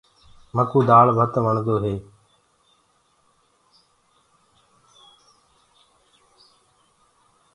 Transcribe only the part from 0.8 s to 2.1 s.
دآݪ ڀت وڻدو هي۔